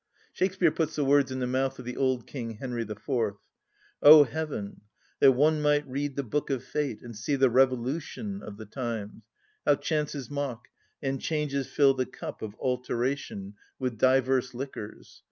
[0.33, 3.35] Shakspeare puts the words in the mouth of the old king Henry IV.:—
[4.01, 4.81] "O heaven!
[5.19, 9.21] that one might read the book of fate, And see the revolution of the times,...
[9.63, 10.69] how chances mock,
[11.03, 15.19] And changes fill the cup of alteration With divers liquors!